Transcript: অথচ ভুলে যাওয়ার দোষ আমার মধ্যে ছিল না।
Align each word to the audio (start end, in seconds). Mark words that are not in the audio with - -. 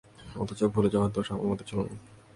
অথচ 0.35 0.59
ভুলে 0.73 0.89
যাওয়ার 0.93 1.11
দোষ 1.11 1.27
আমার 1.31 1.47
মধ্যে 1.47 1.65
ছিল 1.69 1.79
না। 1.79 1.93